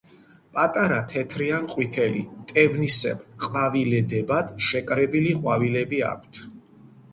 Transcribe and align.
პატარა 0.57 0.95
თეთრი 1.11 1.49
ან 1.57 1.67
ყვითელი, 1.73 2.23
მტევნისებრ 2.39 3.29
ყვავილედებად 3.45 4.51
შეკრებილი 4.71 5.39
ყვავილები 5.45 6.05
აქვთ. 6.11 6.45